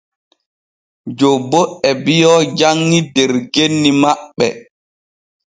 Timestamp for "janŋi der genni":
2.57-3.91